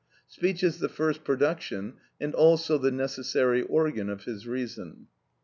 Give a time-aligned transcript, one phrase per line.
[0.27, 5.05] Speech is the first production, and also the necessary organ of his reason.